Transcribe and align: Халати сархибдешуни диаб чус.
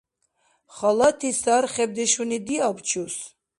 Халати 0.75 1.29
сархибдешуни 1.41 2.37
диаб 2.47 2.77
чус. 2.87 3.15